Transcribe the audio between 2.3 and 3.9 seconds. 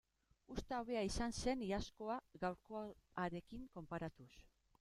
gaurkoarekin